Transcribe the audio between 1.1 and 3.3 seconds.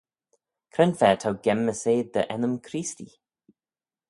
t'ou genmys eh dty ennym Creestee?